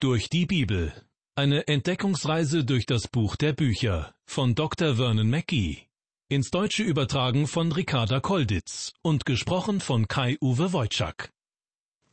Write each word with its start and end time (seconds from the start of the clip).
Durch 0.00 0.30
die 0.30 0.46
Bibel. 0.46 0.92
Eine 1.34 1.66
Entdeckungsreise 1.66 2.64
durch 2.64 2.86
das 2.86 3.08
Buch 3.08 3.34
der 3.34 3.52
Bücher 3.52 4.14
von 4.26 4.54
Dr. 4.54 4.94
Vernon 4.94 5.28
Mackey. 5.28 5.88
Ins 6.28 6.52
Deutsche 6.52 6.84
übertragen 6.84 7.48
von 7.48 7.72
Ricarda 7.72 8.20
Kolditz 8.20 8.92
und 9.02 9.26
gesprochen 9.26 9.80
von 9.80 10.06
Kai-Uwe 10.06 10.72
Wojczak. 10.72 11.32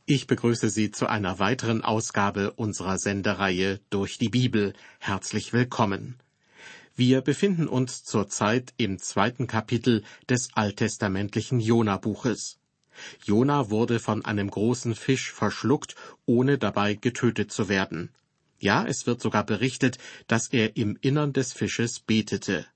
Ich 0.04 0.26
begrüße 0.26 0.68
Sie 0.68 0.90
zu 0.90 1.08
einer 1.08 1.38
weiteren 1.38 1.82
Ausgabe 1.82 2.54
unserer 2.54 2.98
Sendereihe 2.98 3.78
Durch 3.88 4.18
die 4.18 4.30
Bibel. 4.30 4.72
Herzlich 4.98 5.52
willkommen. 5.52 6.18
Wir 6.96 7.20
befinden 7.20 7.68
uns 7.68 8.02
zurzeit 8.02 8.74
im 8.78 8.98
zweiten 8.98 9.46
Kapitel 9.46 10.02
des 10.28 10.48
alttestamentlichen 10.54 11.60
Jona-Buches. 11.60 12.58
Jona 13.24 13.70
wurde 13.70 14.00
von 14.00 14.24
einem 14.24 14.50
großen 14.50 14.94
Fisch 14.94 15.32
verschluckt, 15.32 15.94
ohne 16.24 16.58
dabei 16.58 16.94
getötet 16.94 17.52
zu 17.52 17.68
werden. 17.68 18.10
Ja, 18.58 18.86
es 18.86 19.06
wird 19.06 19.20
sogar 19.20 19.44
berichtet, 19.44 19.98
dass 20.28 20.48
er 20.48 20.76
im 20.76 20.98
Innern 21.00 21.32
des 21.32 21.52
Fisches 21.52 22.00
betete. 22.00 22.66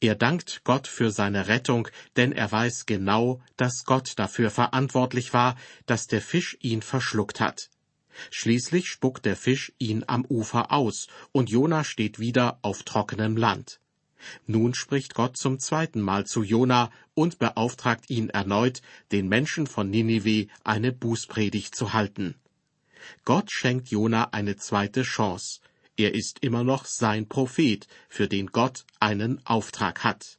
Er 0.00 0.14
dankt 0.14 0.62
Gott 0.64 0.86
für 0.86 1.10
seine 1.10 1.48
Rettung, 1.48 1.88
denn 2.16 2.32
er 2.32 2.50
weiß 2.50 2.86
genau, 2.86 3.40
dass 3.56 3.84
Gott 3.84 4.14
dafür 4.16 4.50
verantwortlich 4.50 5.32
war, 5.32 5.56
dass 5.86 6.06
der 6.06 6.20
Fisch 6.20 6.56
ihn 6.60 6.82
verschluckt 6.82 7.40
hat. 7.40 7.70
Schließlich 8.30 8.88
spuckt 8.88 9.26
der 9.26 9.36
Fisch 9.36 9.72
ihn 9.78 10.04
am 10.06 10.24
Ufer 10.24 10.72
aus, 10.72 11.08
und 11.32 11.50
Jona 11.50 11.84
steht 11.84 12.18
wieder 12.18 12.58
auf 12.62 12.82
trockenem 12.82 13.36
Land. 13.36 13.80
Nun 14.46 14.74
spricht 14.74 15.14
Gott 15.14 15.36
zum 15.36 15.58
zweiten 15.58 16.00
Mal 16.00 16.26
zu 16.26 16.42
Jona 16.42 16.90
und 17.14 17.38
beauftragt 17.38 18.10
ihn 18.10 18.30
erneut, 18.30 18.82
den 19.12 19.28
Menschen 19.28 19.66
von 19.66 19.90
Ninive 19.90 20.48
eine 20.64 20.92
Bußpredigt 20.92 21.74
zu 21.74 21.92
halten. 21.92 22.34
Gott 23.24 23.50
schenkt 23.50 23.88
Jona 23.88 24.30
eine 24.32 24.56
zweite 24.56 25.02
Chance. 25.02 25.60
Er 25.96 26.14
ist 26.14 26.40
immer 26.40 26.64
noch 26.64 26.84
sein 26.84 27.28
Prophet, 27.28 27.86
für 28.08 28.28
den 28.28 28.48
Gott 28.48 28.84
einen 29.00 29.44
Auftrag 29.46 30.04
hat. 30.04 30.38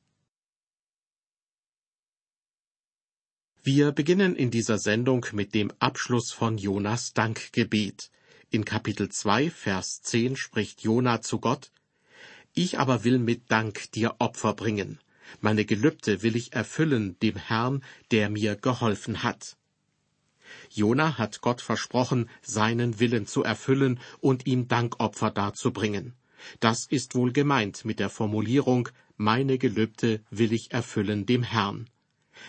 Wir 3.64 3.92
beginnen 3.92 4.36
in 4.36 4.50
dieser 4.50 4.78
Sendung 4.78 5.26
mit 5.34 5.54
dem 5.54 5.74
Abschluss 5.80 6.32
von 6.32 6.58
Jonas 6.58 7.14
Dankgebet. 7.14 8.12
In 8.50 8.64
Kapitel 8.64 9.10
2, 9.10 9.50
Vers 9.50 10.02
10 10.04 10.38
spricht 10.38 10.84
Jona 10.84 11.22
zu 11.22 11.40
Gott, 11.40 11.72
ich 12.58 12.80
aber 12.80 13.04
will 13.04 13.20
mit 13.20 13.52
Dank 13.52 13.92
dir 13.92 14.16
Opfer 14.20 14.54
bringen. 14.54 15.00
Meine 15.42 15.66
Gelübde 15.66 16.24
will 16.24 16.36
ich 16.36 16.54
erfüllen 16.54 17.18
dem 17.22 17.36
Herrn, 17.36 17.84
der 18.12 18.30
mir 18.30 18.56
geholfen 18.56 19.24
hat. 19.24 19.58
Jona 20.70 21.18
hat 21.18 21.42
Gott 21.42 21.62
versprochen, 21.62 22.30
seinen 22.42 23.00
Willen 23.00 23.28
zu 23.28 23.44
erfüllen 23.44 24.00
und 24.20 24.48
ihm 24.48 24.68
Dankopfer 24.68 25.32
darzubringen. 25.32 26.14
Das 26.60 26.86
ist 26.86 27.16
wohl 27.16 27.32
gemeint 27.32 27.86
mit 27.86 28.00
der 28.00 28.10
Formulierung 28.10 28.90
Meine 29.18 29.58
Gelübde 29.58 30.22
will 30.30 30.54
ich 30.54 30.72
erfüllen 30.72 31.26
dem 31.26 31.44
Herrn. 31.44 31.90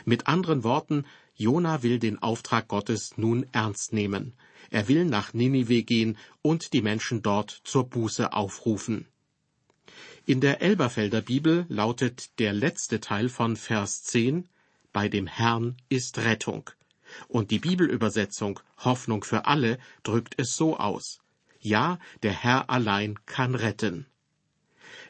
Mit 0.04 0.26
anderen 0.26 0.64
Worten, 0.64 1.06
Jona 1.34 1.82
will 1.82 1.98
den 1.98 2.20
Auftrag 2.20 2.68
Gottes 2.68 3.12
nun 3.16 3.46
ernst 3.52 3.92
nehmen. 3.92 4.34
Er 4.70 4.86
will 4.88 5.06
nach 5.06 5.32
Ninive 5.32 5.82
gehen 5.82 6.18
und 6.42 6.72
die 6.74 6.82
Menschen 6.82 7.22
dort 7.22 7.62
zur 7.64 7.88
Buße 7.88 8.32
aufrufen. 8.32 9.06
In 10.28 10.42
der 10.42 10.60
Elberfelder 10.60 11.22
Bibel 11.22 11.64
lautet 11.70 12.38
der 12.38 12.52
letzte 12.52 13.00
Teil 13.00 13.30
von 13.30 13.56
Vers 13.56 14.02
10 14.02 14.46
Bei 14.92 15.08
dem 15.08 15.26
Herrn 15.26 15.78
ist 15.88 16.18
Rettung. 16.18 16.68
Und 17.28 17.50
die 17.50 17.58
Bibelübersetzung 17.58 18.60
Hoffnung 18.76 19.24
für 19.24 19.46
alle 19.46 19.78
drückt 20.02 20.34
es 20.36 20.54
so 20.54 20.76
aus. 20.76 21.20
Ja, 21.60 21.98
der 22.22 22.32
Herr 22.32 22.68
allein 22.68 23.18
kann 23.24 23.54
retten. 23.54 24.04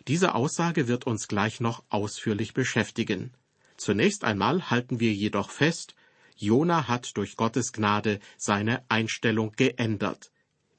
Diese 0.07 0.37
Aussage 0.37 0.87
wird 0.87 1.05
uns 1.05 1.27
gleich 1.27 1.59
noch 1.59 1.83
ausführlich 1.89 2.55
beschäftigen. 2.55 3.35
Zunächst 3.77 4.23
einmal 4.23 4.71
halten 4.71 5.01
wir 5.01 5.13
jedoch 5.13 5.51
fest, 5.51 5.97
Jona 6.37 6.87
hat 6.87 7.17
durch 7.17 7.35
Gottes 7.37 7.73
Gnade 7.73 8.21
seine 8.37 8.85
Einstellung 8.89 9.51
geändert. 9.57 10.31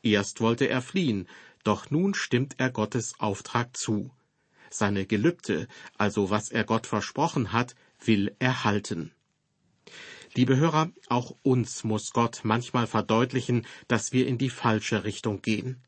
Erst 0.02 0.40
wollte 0.40 0.70
er 0.70 0.82
fliehen, 0.82 1.28
doch 1.66 1.90
nun 1.90 2.14
stimmt 2.14 2.56
er 2.58 2.70
Gottes 2.70 3.20
Auftrag 3.20 3.76
zu. 3.76 4.12
Seine 4.70 5.06
Gelübde, 5.06 5.68
also 5.98 6.30
was 6.30 6.50
er 6.50 6.64
Gott 6.64 6.88
versprochen 6.88 7.52
hat, 7.52 7.76
will 8.04 8.36
er 8.40 8.64
halten. 8.64 9.12
Liebe 10.36 10.58
Hörer, 10.58 10.92
auch 11.08 11.36
uns 11.42 11.84
muss 11.84 12.12
Gott 12.12 12.42
manchmal 12.44 12.88
verdeutlichen, 12.88 13.66
dass 13.88 14.14
wir 14.14 14.28
in 14.28 14.38
die 14.38 14.52
falsche 14.52 15.04
Richtung 15.04 15.42
gehen. 15.42 15.82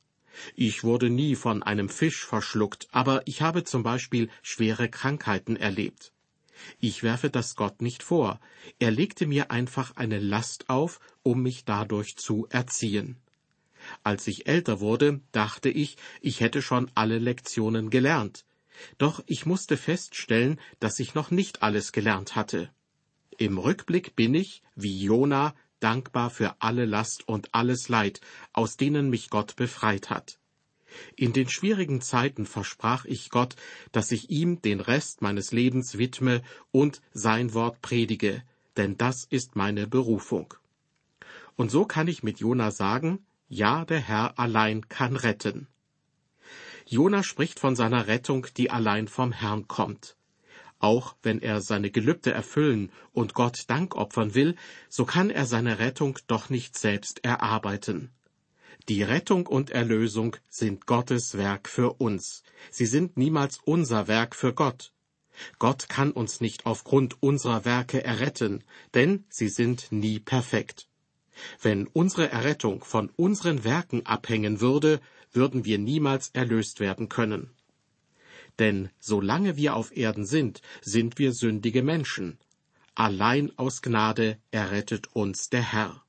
Ich 0.55 0.83
wurde 0.83 1.09
nie 1.09 1.35
von 1.35 1.61
einem 1.61 1.89
Fisch 1.89 2.25
verschluckt, 2.25 2.87
aber 2.91 3.21
ich 3.25 3.41
habe 3.41 3.63
zum 3.63 3.83
Beispiel 3.83 4.29
schwere 4.41 4.89
Krankheiten 4.89 5.55
erlebt. 5.55 6.11
Ich 6.79 7.03
werfe 7.03 7.29
das 7.29 7.55
Gott 7.55 7.81
nicht 7.81 8.03
vor. 8.03 8.39
Er 8.79 8.91
legte 8.91 9.27
mir 9.27 9.51
einfach 9.51 9.95
eine 9.95 10.19
Last 10.19 10.69
auf, 10.69 10.99
um 11.23 11.41
mich 11.41 11.65
dadurch 11.65 12.15
zu 12.17 12.47
erziehen. 12.49 13.17
Als 14.03 14.27
ich 14.27 14.47
älter 14.47 14.79
wurde, 14.79 15.21
dachte 15.31 15.69
ich, 15.69 15.97
ich 16.21 16.39
hätte 16.39 16.61
schon 16.61 16.91
alle 16.93 17.19
Lektionen 17.19 17.89
gelernt. 17.89 18.45
Doch 18.97 19.23
ich 19.25 19.45
musste 19.45 19.77
feststellen, 19.77 20.59
dass 20.79 20.99
ich 20.99 21.13
noch 21.13 21.31
nicht 21.31 21.61
alles 21.63 21.91
gelernt 21.91 22.35
hatte. 22.35 22.69
Im 23.37 23.57
Rückblick 23.57 24.15
bin 24.15 24.33
ich, 24.33 24.61
wie 24.75 25.03
Jona, 25.03 25.55
dankbar 25.79 26.29
für 26.29 26.55
alle 26.59 26.85
Last 26.85 27.27
und 27.27 27.53
alles 27.53 27.89
Leid, 27.89 28.21
aus 28.53 28.77
denen 28.77 29.09
mich 29.09 29.29
Gott 29.29 29.55
befreit 29.55 30.09
hat. 30.09 30.37
In 31.15 31.33
den 31.33 31.49
schwierigen 31.49 32.01
Zeiten 32.01 32.45
versprach 32.45 33.05
ich 33.05 33.29
Gott, 33.29 33.55
dass 33.91 34.11
ich 34.11 34.29
ihm 34.29 34.61
den 34.61 34.79
Rest 34.79 35.21
meines 35.21 35.51
Lebens 35.51 35.97
widme 35.97 36.43
und 36.71 37.01
sein 37.13 37.53
Wort 37.53 37.81
predige, 37.81 38.43
denn 38.77 38.97
das 38.97 39.25
ist 39.25 39.55
meine 39.55 39.87
Berufung. 39.87 40.53
Und 41.55 41.71
so 41.71 41.85
kann 41.85 42.07
ich 42.07 42.23
mit 42.23 42.39
Jona 42.39 42.71
sagen, 42.71 43.25
ja, 43.47 43.85
der 43.85 43.99
Herr 43.99 44.39
allein 44.39 44.87
kann 44.87 45.15
retten. 45.15 45.67
Jona 46.91 47.23
spricht 47.23 47.61
von 47.61 47.77
seiner 47.77 48.07
Rettung, 48.07 48.47
die 48.57 48.69
allein 48.69 49.07
vom 49.07 49.31
Herrn 49.31 49.69
kommt. 49.69 50.17
Auch 50.79 51.15
wenn 51.23 51.41
er 51.41 51.61
seine 51.61 51.89
Gelübde 51.89 52.31
erfüllen 52.33 52.91
und 53.13 53.33
Gott 53.33 53.63
Dank 53.67 53.95
opfern 53.95 54.35
will, 54.35 54.57
so 54.89 55.05
kann 55.05 55.29
er 55.29 55.45
seine 55.45 55.79
Rettung 55.79 56.19
doch 56.27 56.49
nicht 56.49 56.77
selbst 56.77 57.23
erarbeiten. 57.23 58.11
Die 58.89 59.03
Rettung 59.03 59.47
und 59.47 59.69
Erlösung 59.69 60.35
sind 60.49 60.85
Gottes 60.85 61.37
Werk 61.37 61.69
für 61.69 61.93
uns. 61.93 62.43
Sie 62.71 62.87
sind 62.87 63.15
niemals 63.15 63.59
unser 63.63 64.09
Werk 64.09 64.35
für 64.35 64.53
Gott. 64.53 64.91
Gott 65.59 65.87
kann 65.87 66.11
uns 66.11 66.41
nicht 66.41 66.65
aufgrund 66.65 67.23
unserer 67.23 67.63
Werke 67.63 68.03
erretten, 68.03 68.65
denn 68.93 69.23
sie 69.29 69.47
sind 69.47 69.93
nie 69.93 70.19
perfekt. 70.19 70.89
Wenn 71.61 71.87
unsere 71.87 72.29
Errettung 72.29 72.83
von 72.83 73.09
unseren 73.15 73.63
Werken 73.63 74.05
abhängen 74.05 74.59
würde, 74.59 74.99
würden 75.33 75.65
wir 75.65 75.77
niemals 75.77 76.29
erlöst 76.29 76.79
werden 76.79 77.09
können. 77.09 77.51
Denn 78.59 78.89
solange 78.99 79.57
wir 79.57 79.75
auf 79.75 79.95
Erden 79.95 80.25
sind, 80.25 80.61
sind 80.81 81.17
wir 81.19 81.31
sündige 81.31 81.83
Menschen. 81.83 82.37
Allein 82.95 83.57
aus 83.57 83.81
Gnade 83.81 84.37
errettet 84.51 85.07
uns 85.15 85.49
der 85.49 85.71
Herr. 85.71 86.03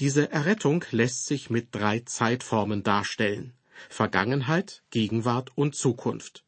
Diese 0.00 0.30
Errettung 0.30 0.84
lässt 0.90 1.26
sich 1.26 1.50
mit 1.50 1.68
drei 1.72 2.00
Zeitformen 2.00 2.82
darstellen 2.82 3.54
Vergangenheit, 3.88 4.82
Gegenwart 4.90 5.50
und 5.56 5.74
Zukunft. 5.74 6.44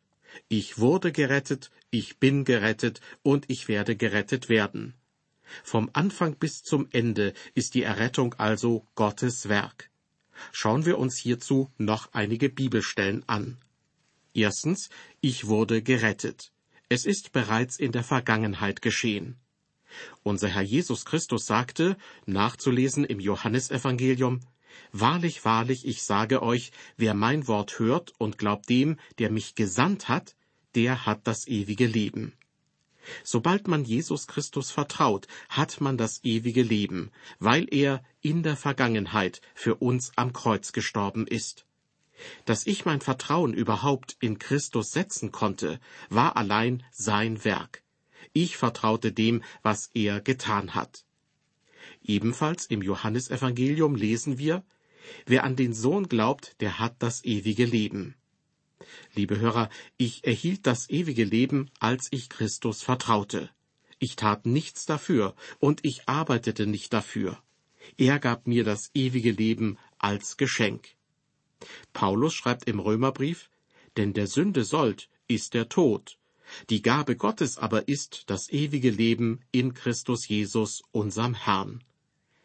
Ich 0.48 0.78
wurde 0.78 1.12
gerettet, 1.12 1.70
ich 1.90 2.18
bin 2.18 2.44
gerettet 2.44 3.00
und 3.22 3.46
ich 3.48 3.68
werde 3.68 3.96
gerettet 3.96 4.48
werden. 4.48 4.94
Vom 5.62 5.90
Anfang 5.92 6.36
bis 6.36 6.62
zum 6.62 6.88
Ende 6.90 7.32
ist 7.54 7.74
die 7.74 7.82
Errettung 7.82 8.34
also 8.34 8.86
Gottes 8.94 9.48
Werk. 9.48 9.90
Schauen 10.52 10.84
wir 10.84 10.98
uns 10.98 11.16
hierzu 11.16 11.70
noch 11.78 12.12
einige 12.12 12.48
Bibelstellen 12.48 13.22
an. 13.26 13.58
Erstens, 14.34 14.90
ich 15.20 15.46
wurde 15.46 15.82
gerettet. 15.82 16.52
Es 16.88 17.04
ist 17.04 17.32
bereits 17.32 17.78
in 17.78 17.92
der 17.92 18.04
Vergangenheit 18.04 18.82
geschehen. 18.82 19.36
Unser 20.22 20.48
Herr 20.48 20.62
Jesus 20.62 21.04
Christus 21.04 21.46
sagte, 21.46 21.96
nachzulesen 22.26 23.04
im 23.04 23.20
Johannesevangelium, 23.20 24.40
Wahrlich, 24.92 25.44
wahrlich, 25.44 25.86
ich 25.86 26.02
sage 26.02 26.42
euch, 26.42 26.70
wer 26.96 27.14
mein 27.14 27.48
Wort 27.48 27.78
hört 27.78 28.12
und 28.18 28.38
glaubt 28.38 28.68
dem, 28.68 28.98
der 29.18 29.30
mich 29.30 29.54
gesandt 29.54 30.08
hat, 30.08 30.36
der 30.74 31.06
hat 31.06 31.26
das 31.26 31.46
ewige 31.46 31.86
Leben. 31.86 32.35
Sobald 33.24 33.68
man 33.68 33.84
Jesus 33.84 34.26
Christus 34.26 34.70
vertraut, 34.70 35.26
hat 35.48 35.80
man 35.80 35.96
das 35.96 36.24
ewige 36.24 36.62
Leben, 36.62 37.10
weil 37.38 37.66
er 37.70 38.02
in 38.20 38.42
der 38.42 38.56
Vergangenheit 38.56 39.40
für 39.54 39.76
uns 39.76 40.12
am 40.16 40.32
Kreuz 40.32 40.72
gestorben 40.72 41.26
ist. 41.26 41.66
Dass 42.44 42.66
ich 42.66 42.84
mein 42.84 43.00
Vertrauen 43.00 43.52
überhaupt 43.52 44.16
in 44.20 44.38
Christus 44.38 44.90
setzen 44.92 45.32
konnte, 45.32 45.80
war 46.08 46.36
allein 46.36 46.82
sein 46.90 47.44
Werk. 47.44 47.82
Ich 48.32 48.56
vertraute 48.56 49.12
dem, 49.12 49.42
was 49.62 49.90
er 49.94 50.20
getan 50.20 50.74
hat. 50.74 51.04
Ebenfalls 52.02 52.66
im 52.66 52.82
Johannesevangelium 52.82 53.94
lesen 53.94 54.38
wir, 54.38 54.64
Wer 55.24 55.44
an 55.44 55.56
den 55.56 55.72
Sohn 55.72 56.08
glaubt, 56.08 56.60
der 56.60 56.78
hat 56.78 56.96
das 56.98 57.24
ewige 57.24 57.64
Leben. 57.64 58.16
Liebe 59.14 59.38
Hörer, 59.38 59.70
ich 59.96 60.24
erhielt 60.24 60.66
das 60.66 60.90
ewige 60.90 61.24
Leben, 61.24 61.70
als 61.80 62.08
ich 62.10 62.28
Christus 62.28 62.82
vertraute. 62.82 63.50
Ich 63.98 64.16
tat 64.16 64.46
nichts 64.46 64.84
dafür 64.86 65.34
und 65.58 65.84
ich 65.84 66.08
arbeitete 66.08 66.66
nicht 66.66 66.92
dafür. 66.92 67.42
Er 67.96 68.18
gab 68.18 68.46
mir 68.46 68.64
das 68.64 68.90
ewige 68.94 69.32
Leben 69.32 69.78
als 69.98 70.36
Geschenk. 70.36 70.88
Paulus 71.92 72.34
schreibt 72.34 72.68
im 72.68 72.80
Römerbrief, 72.80 73.48
denn 73.96 74.12
der 74.12 74.26
Sünde 74.26 74.64
Sold 74.64 75.08
ist 75.28 75.54
der 75.54 75.68
Tod. 75.68 76.18
Die 76.70 76.82
Gabe 76.82 77.16
Gottes 77.16 77.58
aber 77.58 77.88
ist 77.88 78.24
das 78.26 78.50
ewige 78.50 78.90
Leben 78.90 79.40
in 79.50 79.74
Christus 79.74 80.28
Jesus, 80.28 80.82
unserem 80.92 81.34
Herrn. 81.34 81.82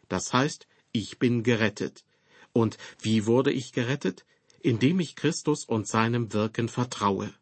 Das 0.08 0.32
heißt, 0.32 0.66
ich 0.92 1.18
bin 1.18 1.42
gerettet. 1.42 2.04
Und 2.52 2.78
wie 3.00 3.26
wurde 3.26 3.52
ich 3.52 3.72
gerettet? 3.72 4.24
Indem 4.62 5.00
ich 5.00 5.16
Christus 5.16 5.64
und 5.64 5.88
seinem 5.88 6.32
Wirken 6.32 6.68
vertraue. 6.68 7.32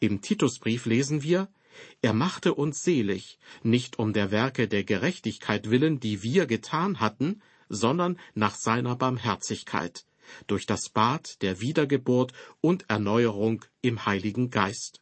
Im 0.00 0.20
Titusbrief 0.20 0.86
lesen 0.86 1.22
wir, 1.22 1.48
er 2.02 2.12
machte 2.12 2.54
uns 2.54 2.82
selig, 2.82 3.38
nicht 3.62 3.98
um 3.98 4.12
der 4.12 4.30
Werke 4.30 4.68
der 4.68 4.84
Gerechtigkeit 4.84 5.70
willen, 5.70 5.98
die 6.00 6.22
wir 6.22 6.46
getan 6.46 7.00
hatten, 7.00 7.40
sondern 7.68 8.18
nach 8.34 8.54
seiner 8.56 8.96
Barmherzigkeit, 8.96 10.04
durch 10.46 10.66
das 10.66 10.88
Bad 10.90 11.40
der 11.42 11.60
Wiedergeburt 11.60 12.32
und 12.60 12.90
Erneuerung 12.90 13.64
im 13.80 14.04
Heiligen 14.04 14.50
Geist. 14.50 15.00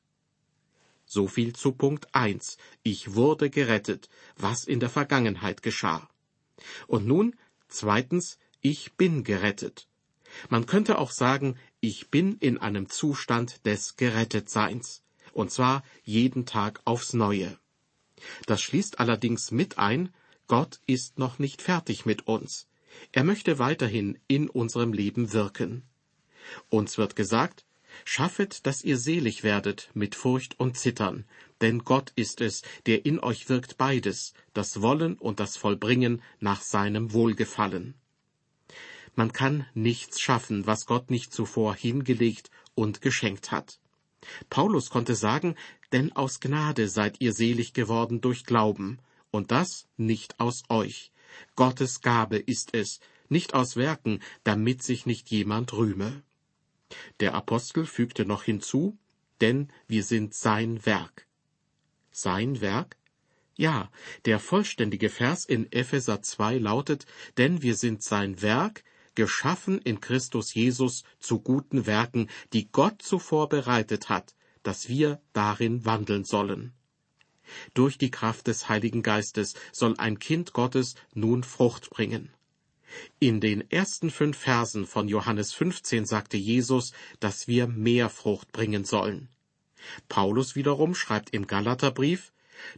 So 1.05 1.27
viel 1.27 1.55
zu 1.55 1.73
Punkt 1.73 2.15
1. 2.15 2.59
Ich 2.83 3.15
wurde 3.15 3.49
gerettet, 3.49 4.09
was 4.37 4.65
in 4.65 4.79
der 4.79 4.91
Vergangenheit 4.91 5.63
geschah. 5.63 6.09
Und 6.87 7.07
nun, 7.07 7.35
zweitens, 7.69 8.39
ich 8.61 8.95
bin 8.95 9.25
gerettet. 9.25 9.88
Man 10.49 10.67
könnte 10.67 10.99
auch 10.99 11.11
sagen, 11.11 11.57
ich 11.81 12.11
bin 12.11 12.37
in 12.39 12.59
einem 12.59 12.89
Zustand 12.89 13.65
des 13.67 13.97
Gerettetseins, 13.97 15.03
und 15.33 15.51
zwar 15.51 15.85
jeden 16.03 16.47
Tag 16.47 16.81
aufs 16.85 17.13
neue. 17.13 17.59
Das 18.47 18.61
schließt 18.61 18.99
allerdings 18.99 19.51
mit 19.51 19.79
ein, 19.79 20.13
Gott 20.47 20.81
ist 20.87 21.19
noch 21.19 21.39
nicht 21.39 21.63
fertig 21.63 22.07
mit 22.07 22.27
uns. 22.27 22.69
Er 23.13 23.23
möchte 23.23 23.59
weiterhin 23.59 24.19
in 24.29 24.49
unserem 24.49 24.93
Leben 24.93 25.33
wirken. 25.33 25.83
Uns 26.71 26.99
wird 26.99 27.17
gesagt, 27.17 27.65
schaffet, 28.05 28.67
dass 28.67 28.83
ihr 28.83 28.97
selig 28.97 29.43
werdet 29.43 29.91
mit 29.95 30.15
Furcht 30.15 30.59
und 30.59 30.79
Zittern, 30.79 31.27
denn 31.61 31.81
Gott 31.81 32.13
ist 32.17 32.41
es, 32.41 32.63
der 32.87 33.05
in 33.05 33.21
euch 33.21 33.49
wirkt 33.49 33.77
beides, 33.77 34.33
das 34.55 34.81
Wollen 34.81 35.19
und 35.19 35.41
das 35.41 35.57
Vollbringen 35.57 36.23
nach 36.41 36.63
seinem 36.63 37.13
Wohlgefallen. 37.13 37.95
Man 39.19 39.33
kann 39.33 39.67
nichts 39.75 40.21
schaffen, 40.21 40.69
was 40.69 40.87
Gott 40.87 41.11
nicht 41.11 41.33
zuvor 41.33 41.75
hingelegt 41.75 42.53
und 42.77 43.01
geschenkt 43.01 43.51
hat. 43.51 43.81
Paulus 44.49 44.91
konnte 44.91 45.17
sagen, 45.17 45.57
denn 45.91 46.13
aus 46.13 46.39
Gnade 46.39 46.89
seid 46.89 47.21
ihr 47.21 47.33
selig 47.33 47.73
geworden 47.73 48.21
durch 48.21 48.45
Glauben, 48.45 49.01
und 49.33 49.51
das 49.51 49.89
nicht 49.97 50.39
aus 50.39 50.63
euch. 50.69 51.11
Gottes 51.57 52.01
Gabe 52.01 52.37
ist 52.37 52.77
es, 52.77 53.01
nicht 53.29 53.55
aus 53.55 53.75
Werken, 53.75 54.21
damit 54.45 54.85
sich 54.85 55.05
nicht 55.05 55.33
jemand 55.33 55.73
rühme. 55.73 56.23
Der 57.19 57.35
Apostel 57.35 57.87
fügte 57.87 58.25
noch 58.25 58.45
hinzu, 58.45 58.97
denn 59.41 59.73
wir 59.89 60.05
sind 60.05 60.33
sein 60.33 60.87
Werk. 60.87 61.27
Sein 62.13 62.61
Werk? 62.61 62.97
Ja, 63.57 63.91
der 64.27 64.39
vollständige 64.39 65.11
Vers 65.11 65.45
in 65.45 65.73
Epheser 65.73 66.23
2 66.23 66.59
lautet, 66.59 67.07
denn 67.37 67.63
wir 67.63 67.75
sind 67.75 68.05
sein 68.05 68.43
Werk, 68.43 68.85
geschaffen 69.19 69.81
in 69.81 70.01
Christus 70.01 70.55
Jesus 70.55 71.03
zu 71.19 71.41
guten 71.41 71.87
Werken, 71.87 72.29
die 72.53 72.71
Gott 72.71 73.03
zuvor 73.03 73.49
bereitet 73.49 74.09
hat, 74.09 74.37
dass 74.63 74.89
wir 74.89 75.21
darin 75.33 75.85
wandeln 75.85 76.23
sollen. 76.23 76.73
Durch 77.75 77.99
die 77.99 78.13
Kraft 78.13 78.47
des 78.47 78.69
Heiligen 78.69 79.03
Geistes 79.03 79.55
soll 79.73 79.97
ein 79.99 80.21
Kind 80.21 80.53
Gottes 80.53 80.95
nun 81.15 81.43
Frucht 81.43 81.91
bringen. 81.91 82.31
In 83.19 83.41
den 83.41 83.69
ersten 83.73 84.13
fünf 84.13 84.39
Versen 84.39 84.87
von 84.87 85.09
Johannes 85.09 85.53
15 85.53 86.07
sagte 86.07 86.37
Jesus, 86.37 86.93
dass 87.19 87.49
wir 87.49 87.67
mehr 87.67 88.11
Frucht 88.11 88.53
bringen 88.53 88.85
sollen. 88.85 89.29
Paulus 90.09 90.55
wiederum 90.55 90.95
schreibt 90.95 91.31
im 91.31 91.49
Galaterbrief, 91.49 92.33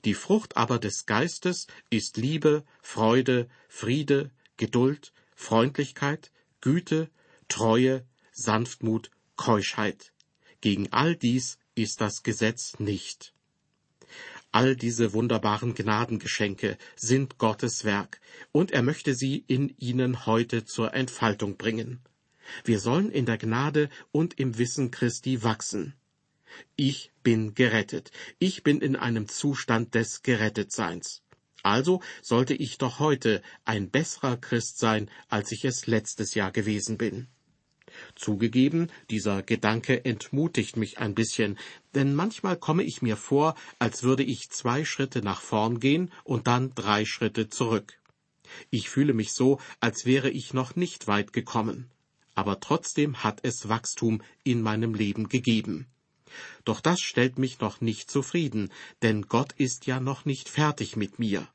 die 0.07 0.15
Frucht 0.15 0.57
aber 0.57 0.79
des 0.79 1.05
Geistes 1.05 1.67
ist 1.91 2.17
Liebe, 2.17 2.65
Freude, 2.81 3.51
Friede, 3.69 4.31
Geduld, 4.57 5.13
Freundlichkeit, 5.41 6.31
Güte, 6.61 7.11
Treue, 7.49 8.05
Sanftmut, 8.31 9.11
Keuschheit. 9.37 10.13
Gegen 10.61 10.93
all 10.93 11.17
dies 11.17 11.59
ist 11.75 12.03
das 12.03 12.23
Gesetz 12.23 12.79
nicht. 12.79 13.33
All 14.53 14.77
diese 14.77 15.15
wunderbaren 15.15 15.75
Gnadengeschenke 15.75 16.77
sind 16.95 17.39
Gottes 17.39 17.85
Werk, 17.85 18.21
und 18.53 18.71
er 18.71 18.83
möchte 18.83 19.15
sie 19.15 19.43
in 19.47 19.75
ihnen 19.79 20.27
heute 20.27 20.67
zur 20.67 20.93
Entfaltung 20.93 21.57
bringen. 21.57 22.01
Wir 22.65 22.79
sollen 22.79 23.11
in 23.11 23.25
der 23.25 23.39
Gnade 23.39 23.89
und 24.13 24.39
im 24.39 24.59
Wissen 24.59 24.91
Christi 24.91 25.43
wachsen. 25.43 25.95
Ich 26.77 27.13
bin 27.23 27.55
gerettet. 27.55 28.13
Ich 28.39 28.63
bin 28.63 28.83
in 28.83 28.95
einem 28.95 29.27
Zustand 29.27 29.95
des 29.95 30.23
Gerettetseins. 30.23 31.23
Also 31.63 32.01
sollte 32.23 32.55
ich 32.55 32.79
doch 32.79 32.99
heute 32.99 33.43
ein 33.65 33.91
besserer 33.91 34.37
Christ 34.37 34.79
sein, 34.79 35.11
als 35.29 35.53
ich 35.53 35.65
es 35.65 35.87
letztes 35.87 36.35
Jahr 36.35 36.53
gewesen 36.53 36.99
bin. 36.99 37.29
Zugegeben, 38.15 38.89
dieser 39.11 39.43
Gedanke 39.43 40.05
entmutigt 40.05 40.77
mich 40.77 40.99
ein 40.99 41.15
bisschen, 41.15 41.59
denn 41.95 42.15
manchmal 42.15 42.57
komme 42.57 42.85
ich 42.85 43.03
mir 43.03 43.17
vor, 43.17 43.55
als 43.79 44.03
würde 44.03 44.23
ich 44.23 44.51
zwei 44.51 44.85
Schritte 44.85 45.23
nach 45.23 45.41
vorn 45.41 45.81
gehen 45.81 46.13
und 46.25 46.47
dann 46.47 46.75
drei 46.75 47.05
Schritte 47.05 47.49
zurück. 47.49 47.99
Ich 48.71 48.91
fühle 48.91 49.13
mich 49.13 49.33
so, 49.33 49.61
als 49.81 50.07
wäre 50.07 50.31
ich 50.31 50.55
noch 50.55 50.77
nicht 50.77 51.07
weit 51.07 51.33
gekommen. 51.33 51.91
Aber 52.35 52.61
trotzdem 52.61 53.23
hat 53.23 53.41
es 53.43 53.69
Wachstum 53.69 54.23
in 54.45 54.63
meinem 54.63 54.95
Leben 54.95 55.29
gegeben. 55.29 55.87
Doch 56.65 56.81
das 56.81 57.01
stellt 57.01 57.39
mich 57.39 57.61
noch 57.61 57.81
nicht 57.81 58.11
zufrieden, 58.11 58.71
denn 59.03 59.23
Gott 59.23 59.53
ist 59.53 59.87
ja 59.87 60.01
noch 60.01 60.25
nicht 60.25 60.49
fertig 60.49 60.97
mit 60.97 61.19
mir. 61.19 61.49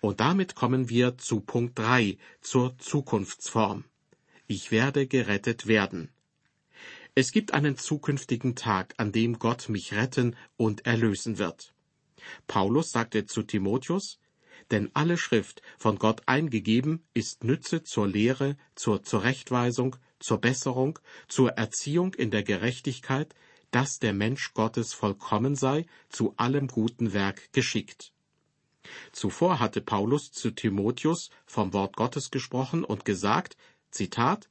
Und 0.00 0.20
damit 0.20 0.54
kommen 0.54 0.88
wir 0.88 1.18
zu 1.18 1.40
Punkt 1.40 1.78
drei, 1.78 2.18
zur 2.40 2.76
Zukunftsform 2.78 3.84
ich 4.48 4.70
werde 4.72 5.06
gerettet 5.06 5.66
werden. 5.66 6.08
Es 7.14 7.32
gibt 7.32 7.52
einen 7.52 7.76
zukünftigen 7.76 8.56
Tag, 8.56 8.94
an 8.96 9.12
dem 9.12 9.38
Gott 9.38 9.68
mich 9.68 9.92
retten 9.92 10.36
und 10.56 10.86
erlösen 10.86 11.38
wird. 11.38 11.74
Paulus 12.46 12.90
sagte 12.90 13.26
zu 13.26 13.42
Timotheus, 13.42 14.18
denn 14.70 14.90
alle 14.94 15.18
Schrift 15.18 15.62
von 15.76 15.98
Gott 15.98 16.22
eingegeben 16.26 17.04
ist 17.14 17.44
Nütze 17.44 17.84
zur 17.84 18.08
Lehre, 18.08 18.56
zur 18.74 19.02
Zurechtweisung, 19.02 19.96
zur 20.18 20.38
Besserung, 20.40 20.98
zur 21.28 21.50
Erziehung 21.50 22.14
in 22.14 22.30
der 22.30 22.42
Gerechtigkeit, 22.42 23.34
dass 23.70 23.98
der 23.98 24.12
Mensch 24.12 24.54
Gottes 24.54 24.92
vollkommen 24.92 25.56
sei, 25.56 25.86
zu 26.08 26.34
allem 26.36 26.68
guten 26.68 27.12
Werk 27.12 27.52
geschickt. 27.52 28.12
Zuvor 29.12 29.60
hatte 29.60 29.80
Paulus 29.80 30.32
zu 30.32 30.50
Timotheus 30.50 31.30
vom 31.46 31.72
Wort 31.72 31.96
Gottes 31.96 32.30
gesprochen 32.30 32.84
und 32.84 33.04
gesagt, 33.04 33.56
Zitat, 33.90 34.48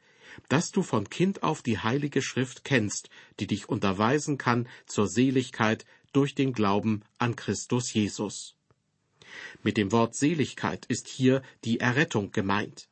dass 0.50 0.72
du 0.72 0.84
von 0.84 1.10
Kind 1.10 1.44
auf 1.44 1.62
die 1.62 1.80
Heilige 1.80 2.22
Schrift 2.22 2.64
kennst, 2.64 3.10
die 3.40 3.48
dich 3.48 3.70
unterweisen 3.70 4.38
kann 4.38 4.68
zur 4.86 5.08
Seligkeit 5.08 5.86
durch 6.14 6.36
den 6.36 6.54
Glauben 6.54 7.04
an 7.18 7.36
Christus 7.36 7.94
Jesus. 7.94 8.56
Mit 9.64 9.78
dem 9.78 9.92
Wort 9.92 10.16
Seligkeit 10.16 10.86
ist 10.86 11.08
hier 11.08 11.42
die 11.64 11.80
Errettung 11.80 12.32
gemeint. 12.32 12.88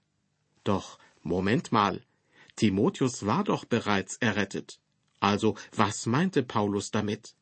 Doch, 0.63 0.99
Moment 1.21 1.71
mal, 1.71 2.01
Timotheus 2.55 3.25
war 3.25 3.43
doch 3.43 3.65
bereits 3.65 4.17
errettet. 4.17 4.79
Also, 5.19 5.55
was 5.75 6.05
meinte 6.05 6.43
Paulus 6.43 6.91
damit? 6.91 7.35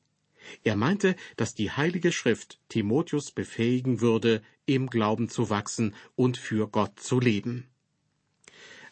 Er 0.63 0.75
meinte, 0.75 1.15
dass 1.38 1.56
die 1.56 1.72
Heilige 1.72 2.12
Schrift 2.12 2.60
Timotheus 2.70 3.32
befähigen 3.32 4.01
würde, 4.01 4.42
im 4.65 4.89
Glauben 4.89 5.30
zu 5.30 5.50
wachsen 5.50 5.96
und 6.15 6.38
für 6.38 6.68
Gott 6.68 7.00
zu 7.00 7.20
leben. 7.20 7.68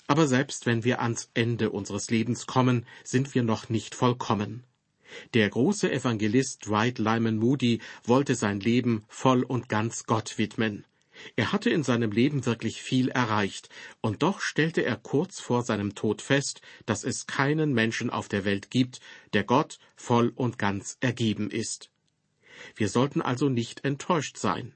Aber 0.07 0.27
selbst 0.27 0.65
wenn 0.65 0.83
wir 0.83 1.01
ans 1.01 1.29
Ende 1.33 1.69
unseres 1.69 2.09
Lebens 2.09 2.45
kommen, 2.45 2.85
sind 3.03 3.33
wir 3.33 3.43
noch 3.43 3.69
nicht 3.69 3.95
vollkommen. 3.95 4.63
Der 5.33 5.49
große 5.49 5.91
Evangelist 5.91 6.65
Dwight 6.65 6.99
Lyman 6.99 7.37
Moody 7.37 7.81
wollte 8.03 8.35
sein 8.35 8.59
Leben 8.59 9.03
voll 9.07 9.43
und 9.43 9.69
ganz 9.69 10.05
Gott 10.05 10.37
widmen. 10.37 10.85
Er 11.35 11.51
hatte 11.51 11.69
in 11.69 11.83
seinem 11.83 12.11
Leben 12.11 12.45
wirklich 12.45 12.81
viel 12.81 13.09
erreicht, 13.09 13.69
und 14.01 14.23
doch 14.23 14.41
stellte 14.41 14.83
er 14.83 14.97
kurz 14.97 15.39
vor 15.39 15.63
seinem 15.63 15.95
Tod 15.95 16.21
fest, 16.21 16.61
dass 16.85 17.03
es 17.03 17.27
keinen 17.27 17.73
Menschen 17.73 18.09
auf 18.09 18.27
der 18.27 18.45
Welt 18.45 18.69
gibt, 18.69 18.99
der 19.33 19.43
Gott 19.43 19.79
voll 19.95 20.31
und 20.35 20.57
ganz 20.57 20.97
ergeben 20.99 21.49
ist. 21.49 21.89
Wir 22.75 22.89
sollten 22.89 23.21
also 23.21 23.49
nicht 23.49 23.83
enttäuscht 23.83 24.37
sein. 24.37 24.73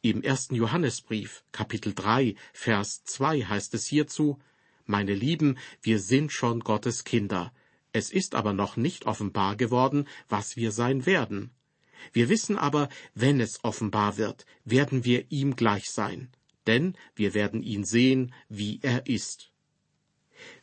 Im 0.00 0.22
ersten 0.22 0.54
Johannesbrief, 0.54 1.44
Kapitel 1.52 1.94
3, 1.94 2.34
Vers 2.52 3.04
2 3.04 3.42
heißt 3.42 3.74
es 3.74 3.86
hierzu, 3.86 4.38
meine 4.86 5.14
Lieben, 5.14 5.58
wir 5.82 5.98
sind 5.98 6.32
schon 6.32 6.60
Gottes 6.60 7.04
Kinder. 7.04 7.52
Es 7.92 8.10
ist 8.10 8.34
aber 8.34 8.52
noch 8.52 8.76
nicht 8.76 9.06
offenbar 9.06 9.56
geworden, 9.56 10.06
was 10.28 10.56
wir 10.56 10.72
sein 10.72 11.06
werden. 11.06 11.50
Wir 12.12 12.28
wissen 12.28 12.56
aber, 12.56 12.88
wenn 13.14 13.40
es 13.40 13.62
offenbar 13.64 14.16
wird, 14.16 14.46
werden 14.64 15.04
wir 15.04 15.30
ihm 15.30 15.56
gleich 15.56 15.90
sein, 15.90 16.30
denn 16.66 16.96
wir 17.14 17.34
werden 17.34 17.62
ihn 17.62 17.84
sehen, 17.84 18.34
wie 18.48 18.80
er 18.82 19.06
ist. 19.06 19.50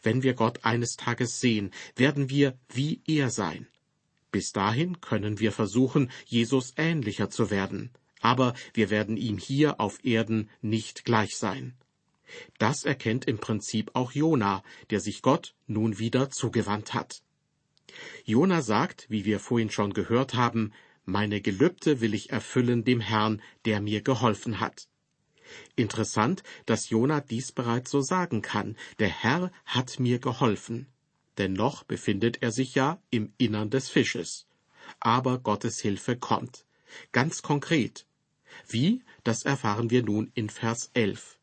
Wenn 0.02 0.24
wir 0.24 0.34
Gott 0.34 0.64
eines 0.64 0.96
Tages 0.96 1.40
sehen, 1.40 1.72
werden 1.96 2.30
wir 2.30 2.58
wie 2.70 3.02
er 3.08 3.30
sein. 3.30 3.68
Bis 4.32 4.52
dahin 4.52 5.02
können 5.02 5.40
wir 5.40 5.52
versuchen, 5.52 6.10
Jesus 6.26 6.74
ähnlicher 6.78 7.30
zu 7.30 7.52
werden, 7.52 7.92
aber 8.22 8.54
wir 8.74 8.90
werden 8.90 9.18
ihm 9.18 9.38
hier 9.38 9.80
auf 9.80 10.04
Erden 10.06 10.50
nicht 10.62 11.04
gleich 11.04 11.36
sein. 11.38 11.76
Das 12.58 12.86
erkennt 12.86 13.26
im 13.26 13.40
Prinzip 13.40 13.92
auch 13.94 14.14
Jona, 14.14 14.64
der 14.90 15.02
sich 15.02 15.22
Gott 15.22 15.54
nun 15.68 16.00
wieder 16.00 16.30
zugewandt 16.30 16.94
hat. 16.94 17.22
Jona 18.24 18.62
sagt, 18.62 19.10
wie 19.10 19.26
wir 19.26 19.40
vorhin 19.40 19.70
schon 19.70 19.94
gehört 19.94 20.34
haben, 20.34 20.72
meine 21.06 21.42
Gelübde 21.42 22.02
will 22.02 22.14
ich 22.14 22.30
erfüllen 22.30 22.84
dem 22.84 23.00
Herrn, 23.00 23.42
der 23.66 23.82
mir 23.82 24.02
geholfen 24.02 24.60
hat. 24.60 24.88
Interessant, 25.76 26.44
dass 26.66 26.90
Jona 26.90 27.22
dies 27.22 27.52
bereits 27.52 27.92
so 27.92 28.02
sagen 28.02 28.42
kann. 28.42 28.78
Der 29.00 29.10
Herr 29.10 29.52
hat 29.66 30.00
mir 30.00 30.20
geholfen. 30.20 30.88
Denn 31.38 31.54
noch 31.54 31.84
befindet 31.84 32.42
er 32.42 32.52
sich 32.52 32.76
ja 32.76 33.02
im 33.10 33.34
Innern 33.38 33.70
des 33.70 33.90
Fisches. 33.90 34.48
Aber 35.00 35.40
Gottes 35.40 35.80
Hilfe 35.80 36.16
kommt. 36.18 36.66
Ganz 37.12 37.42
konkret. 37.42 38.06
Wie, 38.68 39.04
das 39.24 39.44
erfahren 39.44 39.90
wir 39.90 40.04
nun 40.04 40.32
in 40.36 40.50
Vers 40.50 40.92
11. 40.94 41.38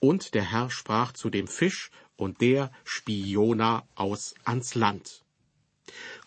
Und 0.00 0.34
der 0.34 0.50
Herr 0.50 0.70
sprach 0.70 1.12
zu 1.12 1.30
dem 1.30 1.46
Fisch, 1.46 1.90
und 2.16 2.40
der 2.40 2.70
spie 2.84 3.32
Jona 3.32 3.86
aus 3.94 4.34
ans 4.44 4.74
Land. 4.74 5.24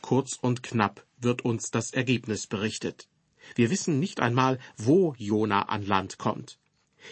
Kurz 0.01 0.37
und 0.41 0.61
knapp 0.61 1.05
wird 1.25 1.43
uns 1.43 1.71
das 1.71 1.91
Ergebnis 1.91 2.47
berichtet. 2.47 3.09
Wir 3.53 3.69
wissen 3.69 3.99
nicht 3.99 4.21
einmal, 4.21 4.59
wo 4.77 5.13
Jona 5.17 5.63
an 5.63 5.85
Land 5.85 6.17
kommt. 6.17 6.57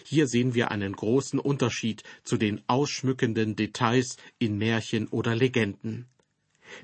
Hier 0.06 0.28
sehen 0.28 0.54
wir 0.54 0.72
einen 0.72 0.94
großen 0.94 1.40
Unterschied 1.40 2.04
zu 2.24 2.38
den 2.38 2.64
ausschmückenden 2.68 3.56
Details 3.56 4.18
in 4.40 4.58
Märchen 4.58 5.08
oder 5.08 5.36
Legenden. 5.36 6.08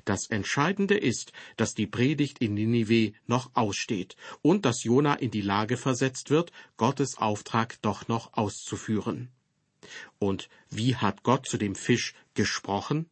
Das 0.04 0.28
Entscheidende 0.28 0.96
ist, 0.96 1.32
dass 1.56 1.74
die 1.74 1.86
Predigt 1.86 2.38
in 2.38 2.54
Ninive 2.54 3.12
noch 3.26 3.50
aussteht 3.54 4.16
und 4.42 4.64
dass 4.64 4.84
Jona 4.84 5.14
in 5.14 5.30
die 5.30 5.40
Lage 5.40 5.76
versetzt 5.76 6.30
wird, 6.30 6.52
Gottes 6.76 7.18
Auftrag 7.18 7.80
doch 7.82 8.06
noch 8.06 8.34
auszuführen. 8.34 9.30
Und 10.18 10.48
wie 10.68 10.94
hat 10.94 11.22
Gott 11.22 11.46
zu 11.48 11.56
dem 11.56 11.74
Fisch 11.74 12.14
gesprochen? 12.34 13.10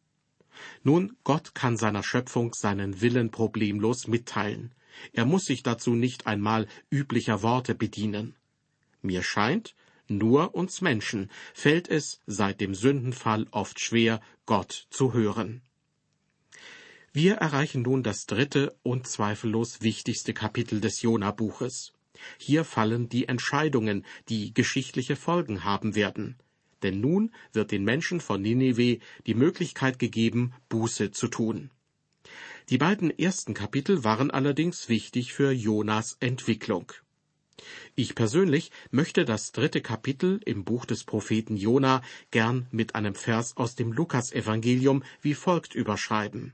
Nun, 0.83 1.15
Gott 1.23 1.55
kann 1.55 1.77
seiner 1.77 2.03
Schöpfung 2.03 2.53
seinen 2.53 3.01
Willen 3.01 3.31
problemlos 3.31 4.07
mitteilen. 4.07 4.73
Er 5.13 5.25
muss 5.25 5.45
sich 5.45 5.63
dazu 5.63 5.91
nicht 5.91 6.27
einmal 6.27 6.67
üblicher 6.89 7.41
Worte 7.41 7.75
bedienen. 7.75 8.35
Mir 9.01 9.23
scheint, 9.23 9.75
nur 10.07 10.55
uns 10.55 10.81
Menschen 10.81 11.29
fällt 11.53 11.87
es 11.87 12.19
seit 12.25 12.61
dem 12.61 12.73
Sündenfall 12.73 13.47
oft 13.51 13.79
schwer, 13.79 14.21
Gott 14.45 14.87
zu 14.89 15.13
hören. 15.13 15.61
Wir 17.13 17.35
erreichen 17.35 17.83
nun 17.83 18.03
das 18.03 18.25
dritte 18.25 18.75
und 18.83 19.07
zweifellos 19.07 19.81
wichtigste 19.81 20.33
Kapitel 20.33 20.81
des 20.81 21.01
Jona-Buches. 21.01 21.93
Hier 22.37 22.65
fallen 22.65 23.09
die 23.09 23.27
Entscheidungen, 23.27 24.05
die 24.27 24.53
geschichtliche 24.53 25.15
Folgen 25.15 25.63
haben 25.63 25.95
werden 25.95 26.37
denn 26.83 26.99
nun 26.99 27.31
wird 27.53 27.71
den 27.71 27.83
Menschen 27.83 28.21
von 28.21 28.41
Ninive 28.41 28.99
die 29.27 29.35
Möglichkeit 29.35 29.99
gegeben, 29.99 30.53
Buße 30.69 31.11
zu 31.11 31.27
tun. 31.27 31.71
Die 32.69 32.77
beiden 32.77 33.17
ersten 33.17 33.53
Kapitel 33.53 34.03
waren 34.03 34.29
allerdings 34.29 34.89
wichtig 34.89 35.33
für 35.33 35.51
Jonas 35.51 36.17
Entwicklung. 36.19 36.91
Ich 37.95 38.15
persönlich 38.15 38.71
möchte 38.91 39.25
das 39.25 39.51
dritte 39.51 39.81
Kapitel 39.81 40.39
im 40.45 40.63
Buch 40.63 40.85
des 40.85 41.03
Propheten 41.03 41.57
Jona 41.57 42.01
gern 42.31 42.67
mit 42.71 42.95
einem 42.95 43.15
Vers 43.15 43.57
aus 43.57 43.75
dem 43.75 43.91
Lukasevangelium 43.91 45.03
wie 45.21 45.33
folgt 45.33 45.75
überschreiben. 45.75 46.53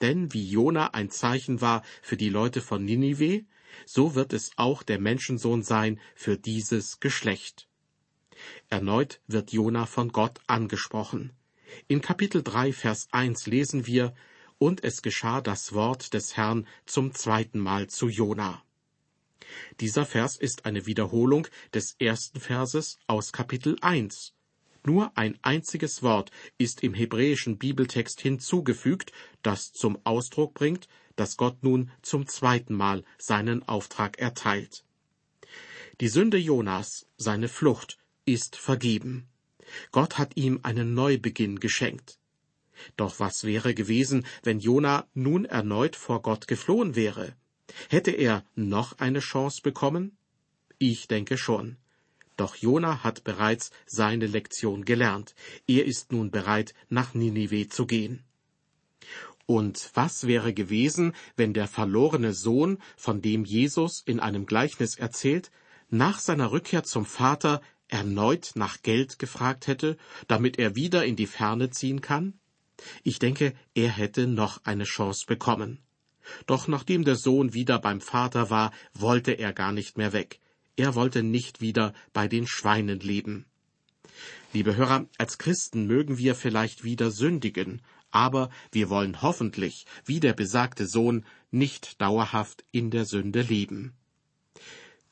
Denn 0.00 0.32
wie 0.32 0.48
Jona 0.48 0.94
ein 0.94 1.10
Zeichen 1.10 1.60
war 1.60 1.82
für 2.02 2.16
die 2.16 2.30
Leute 2.30 2.60
von 2.60 2.84
Ninive, 2.84 3.44
so 3.84 4.14
wird 4.14 4.32
es 4.32 4.52
auch 4.56 4.82
der 4.82 5.00
Menschensohn 5.00 5.62
sein 5.62 6.00
für 6.14 6.38
dieses 6.38 7.00
Geschlecht. 7.00 7.67
Erneut 8.68 9.20
wird 9.26 9.52
Jona 9.52 9.86
von 9.86 10.10
Gott 10.10 10.40
angesprochen. 10.46 11.32
In 11.86 12.00
Kapitel 12.00 12.42
3, 12.42 12.72
Vers 12.72 13.08
1 13.12 13.46
lesen 13.46 13.86
wir, 13.86 14.14
und 14.58 14.82
es 14.82 15.02
geschah 15.02 15.40
das 15.40 15.72
Wort 15.72 16.14
des 16.14 16.36
Herrn 16.36 16.66
zum 16.86 17.14
zweiten 17.14 17.58
Mal 17.58 17.88
zu 17.88 18.08
Jona. 18.08 18.62
Dieser 19.80 20.04
Vers 20.04 20.36
ist 20.36 20.66
eine 20.66 20.86
Wiederholung 20.86 21.46
des 21.72 21.96
ersten 21.98 22.40
Verses 22.40 22.98
aus 23.06 23.32
Kapitel 23.32 23.76
1. 23.80 24.34
Nur 24.84 25.16
ein 25.16 25.38
einziges 25.42 26.02
Wort 26.02 26.30
ist 26.56 26.82
im 26.82 26.94
hebräischen 26.94 27.58
Bibeltext 27.58 28.20
hinzugefügt, 28.20 29.12
das 29.42 29.72
zum 29.72 29.98
Ausdruck 30.04 30.54
bringt, 30.54 30.88
dass 31.16 31.36
Gott 31.36 31.62
nun 31.62 31.90
zum 32.02 32.26
zweiten 32.26 32.74
Mal 32.74 33.04
seinen 33.18 33.66
Auftrag 33.66 34.18
erteilt. 34.18 34.84
Die 36.00 36.08
Sünde 36.08 36.38
Jonas, 36.38 37.06
seine 37.16 37.48
Flucht, 37.48 37.98
ist 38.28 38.56
vergeben. 38.56 39.28
Gott 39.90 40.18
hat 40.18 40.36
ihm 40.36 40.60
einen 40.62 40.94
Neubeginn 40.94 41.60
geschenkt. 41.60 42.18
Doch 42.96 43.18
was 43.20 43.44
wäre 43.44 43.74
gewesen, 43.74 44.26
wenn 44.42 44.60
Jona 44.60 45.06
nun 45.14 45.44
erneut 45.44 45.96
vor 45.96 46.22
Gott 46.22 46.46
geflohen 46.46 46.94
wäre? 46.94 47.34
Hätte 47.88 48.12
er 48.12 48.44
noch 48.54 48.98
eine 48.98 49.20
Chance 49.20 49.60
bekommen? 49.62 50.16
Ich 50.78 51.08
denke 51.08 51.36
schon. 51.36 51.76
Doch 52.36 52.54
Jona 52.54 53.02
hat 53.02 53.24
bereits 53.24 53.72
seine 53.84 54.26
Lektion 54.26 54.84
gelernt. 54.84 55.34
Er 55.66 55.84
ist 55.84 56.12
nun 56.12 56.30
bereit, 56.30 56.72
nach 56.88 57.14
Ninive 57.14 57.68
zu 57.68 57.84
gehen. 57.86 58.22
Und 59.46 59.90
was 59.94 60.26
wäre 60.26 60.52
gewesen, 60.52 61.14
wenn 61.36 61.52
der 61.54 61.66
verlorene 61.66 62.32
Sohn, 62.34 62.78
von 62.96 63.22
dem 63.22 63.44
Jesus 63.44 64.02
in 64.04 64.20
einem 64.20 64.46
Gleichnis 64.46 64.96
erzählt, 64.96 65.50
nach 65.90 66.20
seiner 66.20 66.52
Rückkehr 66.52 66.84
zum 66.84 67.06
Vater 67.06 67.62
erneut 67.88 68.52
nach 68.54 68.82
Geld 68.82 69.18
gefragt 69.18 69.66
hätte, 69.66 69.96
damit 70.26 70.58
er 70.58 70.76
wieder 70.76 71.04
in 71.04 71.16
die 71.16 71.26
Ferne 71.26 71.70
ziehen 71.70 72.00
kann? 72.00 72.38
Ich 73.02 73.18
denke, 73.18 73.54
er 73.74 73.90
hätte 73.90 74.26
noch 74.26 74.64
eine 74.64 74.84
Chance 74.84 75.26
bekommen. 75.26 75.78
Doch 76.46 76.68
nachdem 76.68 77.04
der 77.04 77.16
Sohn 77.16 77.54
wieder 77.54 77.78
beim 77.78 78.00
Vater 78.00 78.50
war, 78.50 78.72
wollte 78.94 79.32
er 79.32 79.52
gar 79.52 79.72
nicht 79.72 79.96
mehr 79.96 80.12
weg. 80.12 80.40
Er 80.76 80.94
wollte 80.94 81.22
nicht 81.22 81.60
wieder 81.60 81.94
bei 82.12 82.28
den 82.28 82.46
Schweinen 82.46 83.00
leben. 83.00 83.46
Liebe 84.52 84.76
Hörer, 84.76 85.06
als 85.18 85.38
Christen 85.38 85.86
mögen 85.86 86.18
wir 86.18 86.34
vielleicht 86.34 86.84
wieder 86.84 87.10
sündigen, 87.10 87.82
aber 88.10 88.50
wir 88.72 88.88
wollen 88.88 89.20
hoffentlich, 89.20 89.86
wie 90.04 90.20
der 90.20 90.32
besagte 90.32 90.86
Sohn, 90.86 91.26
nicht 91.50 92.00
dauerhaft 92.00 92.64
in 92.70 92.90
der 92.90 93.04
Sünde 93.04 93.42
leben. 93.42 93.94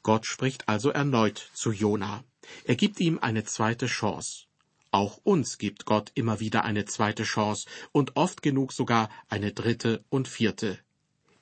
Gott 0.07 0.25
spricht 0.25 0.69
also 0.69 0.91
erneut 0.91 1.51
zu 1.53 1.73
Jona. 1.73 2.23
Er 2.63 2.77
gibt 2.77 3.01
ihm 3.01 3.19
eine 3.19 3.43
zweite 3.43 3.87
Chance. 3.87 4.45
Auch 4.93 5.19
uns 5.25 5.59
gibt 5.59 5.85
Gott 5.85 6.13
immer 6.15 6.39
wieder 6.39 6.65
eine 6.65 6.85
zweite 6.85 7.25
Chance 7.25 7.67
und 7.91 8.15
oft 8.15 8.41
genug 8.41 8.73
sogar 8.73 9.11
eine 9.29 9.51
dritte 9.53 10.05
und 10.09 10.29
vierte. 10.29 10.79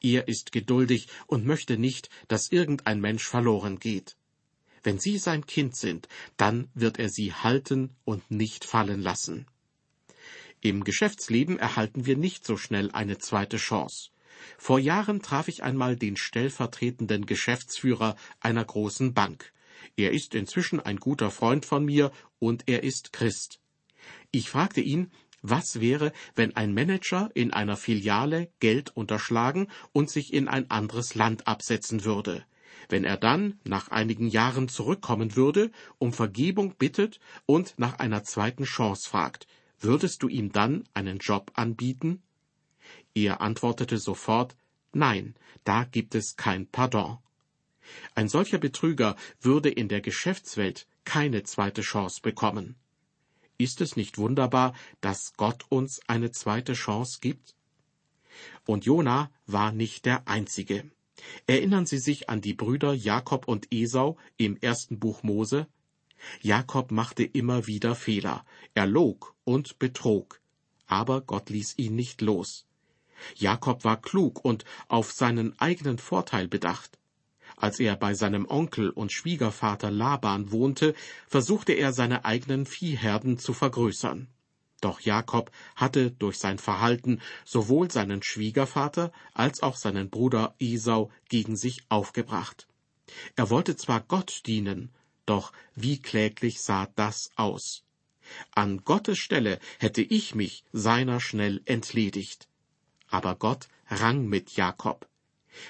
Er 0.00 0.28
ist 0.28 0.50
geduldig 0.50 1.08
und 1.26 1.44
möchte 1.44 1.76
nicht, 1.76 2.08
dass 2.28 2.50
irgendein 2.52 3.02
Mensch 3.02 3.28
verloren 3.28 3.80
geht. 3.80 4.16
Wenn 4.82 4.98
Sie 4.98 5.18
sein 5.18 5.44
Kind 5.44 5.76
sind, 5.76 6.08
dann 6.38 6.70
wird 6.72 6.98
er 6.98 7.10
Sie 7.10 7.34
halten 7.34 7.94
und 8.06 8.30
nicht 8.30 8.64
fallen 8.64 9.02
lassen. 9.02 9.44
Im 10.62 10.84
Geschäftsleben 10.84 11.58
erhalten 11.58 12.06
wir 12.06 12.16
nicht 12.16 12.46
so 12.46 12.56
schnell 12.56 12.90
eine 12.92 13.18
zweite 13.18 13.58
Chance. 13.58 14.08
Vor 14.58 14.78
Jahren 14.78 15.22
traf 15.22 15.48
ich 15.48 15.62
einmal 15.62 15.96
den 15.96 16.16
stellvertretenden 16.16 17.26
Geschäftsführer 17.26 18.16
einer 18.40 18.64
großen 18.64 19.14
Bank. 19.14 19.52
Er 19.96 20.12
ist 20.12 20.34
inzwischen 20.34 20.80
ein 20.80 20.96
guter 20.98 21.30
Freund 21.30 21.64
von 21.66 21.84
mir 21.84 22.10
und 22.38 22.64
er 22.66 22.82
ist 22.82 23.12
Christ. 23.12 23.60
Ich 24.30 24.50
fragte 24.50 24.80
ihn, 24.80 25.10
was 25.46 25.80
wäre, 25.80 26.12
wenn 26.34 26.56
ein 26.56 26.72
Manager 26.72 27.30
in 27.34 27.52
einer 27.52 27.76
Filiale 27.76 28.50
Geld 28.60 28.96
unterschlagen 28.96 29.68
und 29.92 30.08
sich 30.08 30.32
in 30.32 30.48
ein 30.48 30.70
anderes 30.70 31.14
Land 31.14 31.46
absetzen 31.46 32.04
würde? 32.04 32.44
Wenn 32.88 33.04
er 33.04 33.16
dann 33.16 33.60
nach 33.64 33.88
einigen 33.88 34.26
Jahren 34.26 34.68
zurückkommen 34.68 35.36
würde, 35.36 35.70
um 35.98 36.12
Vergebung 36.12 36.76
bittet 36.76 37.20
und 37.46 37.74
nach 37.78 37.98
einer 37.98 38.24
zweiten 38.24 38.64
Chance 38.64 39.08
fragt, 39.08 39.46
würdest 39.78 40.22
du 40.22 40.28
ihm 40.28 40.50
dann 40.50 40.84
einen 40.94 41.18
Job 41.18 41.52
anbieten? 41.54 42.22
Er 43.14 43.40
antwortete 43.40 43.98
sofort 43.98 44.56
Nein, 44.92 45.34
da 45.64 45.84
gibt 45.84 46.14
es 46.14 46.36
kein 46.36 46.66
Pardon. 46.66 47.18
Ein 48.14 48.28
solcher 48.28 48.58
Betrüger 48.58 49.16
würde 49.40 49.70
in 49.70 49.88
der 49.88 50.00
Geschäftswelt 50.00 50.86
keine 51.04 51.42
zweite 51.42 51.82
Chance 51.82 52.20
bekommen. 52.22 52.76
Ist 53.58 53.80
es 53.80 53.96
nicht 53.96 54.18
wunderbar, 54.18 54.74
dass 55.00 55.34
Gott 55.36 55.64
uns 55.68 56.00
eine 56.08 56.32
zweite 56.32 56.72
Chance 56.72 57.18
gibt? 57.20 57.54
Und 58.66 58.84
Jona 58.84 59.30
war 59.46 59.72
nicht 59.72 60.06
der 60.06 60.26
Einzige. 60.26 60.90
Erinnern 61.46 61.86
Sie 61.86 61.98
sich 61.98 62.28
an 62.28 62.40
die 62.40 62.54
Brüder 62.54 62.92
Jakob 62.92 63.46
und 63.46 63.68
Esau 63.72 64.16
im 64.36 64.56
ersten 64.56 64.98
Buch 64.98 65.22
Mose? 65.22 65.68
Jakob 66.40 66.90
machte 66.90 67.22
immer 67.22 67.66
wieder 67.66 67.94
Fehler, 67.94 68.44
er 68.74 68.86
log 68.86 69.34
und 69.44 69.78
betrog, 69.78 70.40
aber 70.86 71.20
Gott 71.20 71.50
ließ 71.50 71.78
ihn 71.78 71.94
nicht 71.94 72.22
los. 72.22 72.66
Jakob 73.34 73.84
war 73.84 74.00
klug 74.00 74.44
und 74.44 74.64
auf 74.88 75.12
seinen 75.12 75.58
eigenen 75.58 75.98
Vorteil 75.98 76.48
bedacht. 76.48 76.98
Als 77.56 77.78
er 77.78 77.96
bei 77.96 78.14
seinem 78.14 78.46
Onkel 78.48 78.90
und 78.90 79.12
Schwiegervater 79.12 79.90
Laban 79.90 80.50
wohnte, 80.50 80.94
versuchte 81.28 81.72
er 81.72 81.92
seine 81.92 82.24
eigenen 82.24 82.66
Viehherden 82.66 83.38
zu 83.38 83.52
vergrößern. 83.52 84.28
Doch 84.80 85.00
Jakob 85.00 85.50
hatte 85.76 86.10
durch 86.10 86.38
sein 86.38 86.58
Verhalten 86.58 87.20
sowohl 87.44 87.90
seinen 87.90 88.22
Schwiegervater 88.22 89.12
als 89.32 89.62
auch 89.62 89.76
seinen 89.76 90.10
Bruder 90.10 90.54
Esau 90.58 91.10
gegen 91.28 91.56
sich 91.56 91.84
aufgebracht. 91.88 92.66
Er 93.36 93.50
wollte 93.50 93.76
zwar 93.76 94.00
Gott 94.00 94.42
dienen, 94.46 94.92
doch 95.26 95.52
wie 95.74 96.02
kläglich 96.02 96.60
sah 96.60 96.88
das 96.96 97.30
aus. 97.36 97.84
An 98.54 98.84
Gottes 98.84 99.18
Stelle 99.18 99.58
hätte 99.78 100.02
ich 100.02 100.34
mich 100.34 100.64
seiner 100.72 101.20
schnell 101.20 101.62
entledigt. 101.64 102.48
Aber 103.14 103.36
Gott 103.36 103.68
rang 103.86 104.26
mit 104.26 104.56
Jakob. 104.56 105.08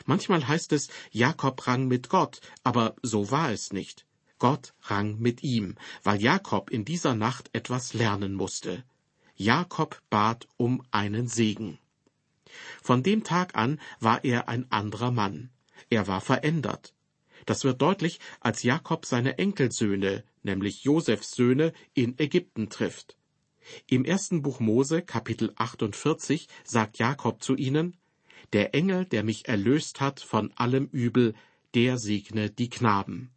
Manchmal 0.06 0.48
heißt 0.48 0.72
es, 0.72 0.88
Jakob 1.10 1.66
rang 1.66 1.88
mit 1.88 2.08
Gott, 2.08 2.40
aber 2.62 2.96
so 3.02 3.30
war 3.30 3.52
es 3.52 3.70
nicht. 3.70 4.06
Gott 4.38 4.72
rang 4.84 5.18
mit 5.18 5.42
ihm, 5.42 5.76
weil 6.02 6.22
Jakob 6.22 6.70
in 6.70 6.86
dieser 6.86 7.14
Nacht 7.14 7.50
etwas 7.52 7.92
lernen 7.92 8.32
musste. 8.32 8.82
Jakob 9.36 10.00
bat 10.08 10.48
um 10.56 10.86
einen 10.90 11.28
Segen. 11.28 11.78
Von 12.82 13.02
dem 13.02 13.24
Tag 13.24 13.54
an 13.58 13.78
war 14.00 14.24
er 14.24 14.48
ein 14.48 14.72
anderer 14.72 15.10
Mann. 15.10 15.50
Er 15.90 16.06
war 16.06 16.22
verändert. 16.22 16.94
Das 17.44 17.62
wird 17.62 17.82
deutlich, 17.82 18.20
als 18.40 18.62
Jakob 18.62 19.04
seine 19.04 19.36
Enkelsöhne, 19.36 20.24
nämlich 20.44 20.84
Josefs 20.84 21.32
Söhne, 21.32 21.74
in 21.92 22.18
Ägypten 22.18 22.70
trifft. 22.70 23.18
Im 23.86 24.04
ersten 24.04 24.42
Buch 24.42 24.60
Mose, 24.60 25.02
Kapitel 25.02 25.52
48, 25.56 26.48
sagt 26.64 26.98
Jakob 26.98 27.42
zu 27.42 27.56
ihnen, 27.56 27.96
Der 28.52 28.74
Engel, 28.74 29.04
der 29.06 29.24
mich 29.24 29.48
erlöst 29.48 30.00
hat 30.00 30.20
von 30.20 30.52
allem 30.56 30.88
Übel, 30.92 31.34
der 31.74 31.98
segne 31.98 32.50
die 32.50 32.68
Knaben. 32.68 33.30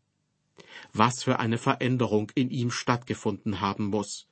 Was 0.93 1.24
für 1.24 1.39
eine 1.39 1.57
Veränderung 1.57 2.31
in 2.36 2.50
ihm 2.50 2.72
stattgefunden 2.72 3.62
haben 3.62 3.86
muss. 3.86 4.27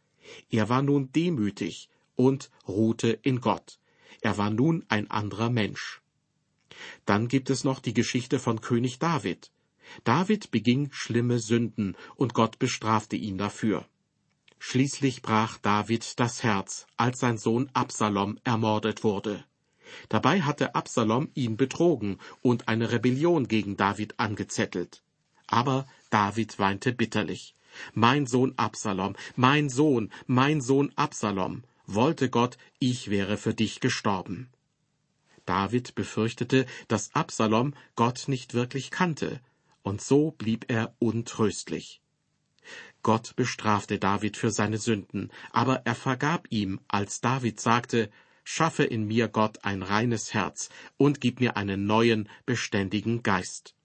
Er 0.50 0.70
war 0.70 0.82
nun 0.82 1.12
demütig 1.12 1.90
und 2.16 2.52
ruhte 2.68 3.20
in 3.22 3.42
Gott. 3.42 3.80
Er 4.22 4.38
war 4.38 4.50
nun 4.50 4.86
ein 4.90 5.10
anderer 5.10 5.50
Mensch. 5.50 6.02
Dann 7.06 7.28
gibt 7.28 7.50
es 7.50 7.64
noch 7.64 7.80
die 7.80 7.94
Geschichte 7.94 8.40
von 8.40 8.62
König 8.62 9.00
David. 9.00 9.52
David 10.04 10.52
beging 10.52 10.90
schlimme 10.92 11.40
Sünden 11.40 11.96
und 12.16 12.34
Gott 12.34 12.60
bestrafte 12.60 13.16
ihn 13.16 13.38
dafür. 13.38 13.88
Schließlich 14.68 15.22
brach 15.22 15.60
David 15.60 16.20
das 16.20 16.42
Herz, 16.42 16.88
als 16.98 17.20
sein 17.20 17.38
Sohn 17.38 17.70
Absalom 17.74 18.40
ermordet 18.44 19.04
wurde. 19.04 19.46
Dabei 20.10 20.42
hatte 20.42 20.74
Absalom 20.74 21.30
ihn 21.36 21.56
betrogen 21.56 22.18
und 22.42 22.68
eine 22.68 22.92
Rebellion 22.92 23.48
gegen 23.48 23.78
David 23.78 24.20
angezettelt. 24.20 25.04
Aber 25.46 25.86
David 26.10 26.58
weinte 26.58 26.94
bitterlich. 26.94 27.56
Mein 27.94 28.26
Sohn 28.26 28.56
Absalom, 28.58 29.16
mein 29.36 29.70
Sohn, 29.70 30.12
mein 30.26 30.62
Sohn 30.62 30.92
Absalom, 30.96 31.64
wollte 31.86 32.32
Gott, 32.32 32.58
ich 32.80 33.12
wäre 33.12 33.38
für 33.38 33.54
dich 33.54 33.82
gestorben. 33.82 34.50
David 35.46 35.94
befürchtete, 35.94 36.66
dass 36.88 37.14
Absalom 37.14 37.76
Gott 37.96 38.28
nicht 38.28 38.56
wirklich 38.56 38.90
kannte, 38.90 39.42
und 39.84 40.02
so 40.02 40.32
blieb 40.32 40.66
er 40.70 40.96
untröstlich. 40.98 42.02
Gott 43.06 43.36
bestrafte 43.36 44.00
David 44.00 44.36
für 44.36 44.50
seine 44.50 44.80
Sünden, 44.80 45.32
aber 45.52 45.86
er 45.86 45.94
vergab 45.94 46.48
ihm, 46.50 46.80
als 46.88 47.22
David 47.22 47.60
sagte, 47.60 48.10
Schaffe 48.44 48.84
in 48.84 49.06
mir, 49.06 49.28
Gott, 49.28 49.64
ein 49.64 49.84
reines 49.84 50.34
Herz 50.34 50.70
und 50.98 51.22
gib 51.22 51.40
mir 51.40 51.56
einen 51.56 51.86
neuen, 51.86 52.28
beständigen 52.48 53.22
Geist. 53.22 53.76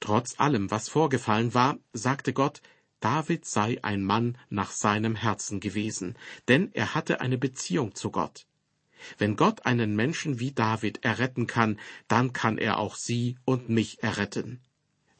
Trotz 0.00 0.40
allem, 0.40 0.70
was 0.70 0.88
vorgefallen 0.88 1.52
war, 1.52 1.76
sagte 1.92 2.32
Gott, 2.32 2.62
David 3.00 3.44
sei 3.44 3.78
ein 3.84 4.02
Mann 4.02 4.38
nach 4.48 4.70
seinem 4.70 5.14
Herzen 5.14 5.60
gewesen, 5.60 6.16
denn 6.48 6.70
er 6.72 6.94
hatte 6.94 7.20
eine 7.20 7.36
Beziehung 7.36 7.94
zu 7.94 8.10
Gott. 8.10 8.46
Wenn 9.18 9.36
Gott 9.36 9.66
einen 9.66 9.94
Menschen 9.94 10.40
wie 10.40 10.52
David 10.52 11.04
erretten 11.04 11.46
kann, 11.46 11.78
dann 12.08 12.32
kann 12.32 12.56
er 12.56 12.78
auch 12.78 12.96
Sie 12.96 13.36
und 13.44 13.68
mich 13.68 14.02
erretten. 14.02 14.62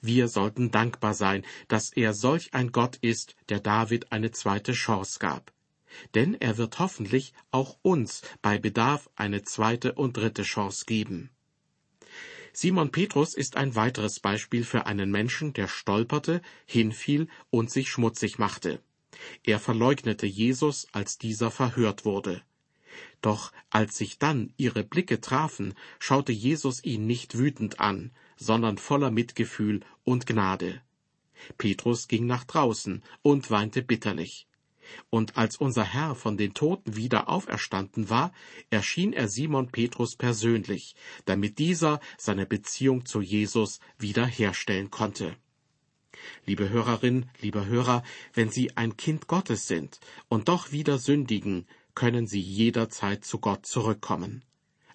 Wir 0.00 0.28
sollten 0.28 0.70
dankbar 0.70 1.14
sein, 1.14 1.44
dass 1.66 1.90
er 1.90 2.14
solch 2.14 2.54
ein 2.54 2.72
Gott 2.72 2.96
ist, 2.96 3.34
der 3.48 3.60
David 3.60 4.12
eine 4.12 4.30
zweite 4.30 4.72
Chance 4.72 5.18
gab. 5.18 5.52
Denn 6.14 6.34
er 6.34 6.58
wird 6.58 6.78
hoffentlich 6.78 7.32
auch 7.50 7.78
uns 7.82 8.22
bei 8.42 8.58
Bedarf 8.58 9.10
eine 9.16 9.42
zweite 9.42 9.94
und 9.94 10.16
dritte 10.16 10.42
Chance 10.42 10.84
geben. 10.86 11.30
Simon 12.52 12.90
Petrus 12.90 13.34
ist 13.34 13.56
ein 13.56 13.74
weiteres 13.74 14.20
Beispiel 14.20 14.64
für 14.64 14.86
einen 14.86 15.10
Menschen, 15.10 15.52
der 15.52 15.68
stolperte, 15.68 16.42
hinfiel 16.66 17.28
und 17.50 17.70
sich 17.70 17.88
schmutzig 17.88 18.38
machte. 18.38 18.80
Er 19.44 19.58
verleugnete 19.58 20.26
Jesus, 20.26 20.86
als 20.92 21.18
dieser 21.18 21.50
verhört 21.50 22.04
wurde. 22.04 22.42
Doch 23.20 23.52
als 23.70 23.96
sich 23.96 24.18
dann 24.18 24.52
ihre 24.56 24.84
Blicke 24.84 25.20
trafen, 25.20 25.74
schaute 25.98 26.32
Jesus 26.32 26.82
ihn 26.84 27.06
nicht 27.06 27.36
wütend 27.36 27.80
an, 27.80 28.12
sondern 28.36 28.78
voller 28.78 29.10
Mitgefühl 29.10 29.80
und 30.04 30.26
Gnade. 30.26 30.80
Petrus 31.56 32.08
ging 32.08 32.26
nach 32.26 32.44
draußen 32.44 33.02
und 33.22 33.50
weinte 33.50 33.82
bitterlich. 33.82 34.46
Und 35.10 35.36
als 35.36 35.56
unser 35.56 35.84
Herr 35.84 36.14
von 36.14 36.36
den 36.36 36.54
Toten 36.54 36.96
wieder 36.96 37.28
auferstanden 37.28 38.08
war, 38.08 38.32
erschien 38.70 39.12
er 39.12 39.28
Simon 39.28 39.70
Petrus 39.70 40.16
persönlich, 40.16 40.94
damit 41.26 41.58
dieser 41.58 42.00
seine 42.16 42.46
Beziehung 42.46 43.04
zu 43.04 43.20
Jesus 43.20 43.80
wiederherstellen 43.98 44.90
konnte. 44.90 45.36
Liebe 46.46 46.70
Hörerin, 46.70 47.26
lieber 47.40 47.66
Hörer, 47.66 48.02
wenn 48.32 48.50
Sie 48.50 48.76
ein 48.76 48.96
Kind 48.96 49.26
Gottes 49.26 49.68
sind 49.68 50.00
und 50.28 50.48
doch 50.48 50.72
wieder 50.72 50.98
sündigen, 50.98 51.66
können 52.02 52.26
Sie 52.26 52.40
jederzeit 52.40 53.24
zu 53.24 53.38
Gott 53.38 53.66
zurückkommen 53.66 54.44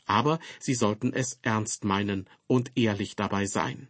aber 0.05 0.39
sie 0.59 0.73
sollten 0.73 1.13
es 1.13 1.39
ernst 1.41 1.83
meinen 1.83 2.29
und 2.47 2.71
ehrlich 2.75 3.15
dabei 3.15 3.45
sein. 3.45 3.87